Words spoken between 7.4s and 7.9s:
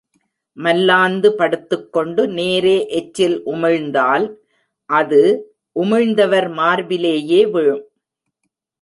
விழும்.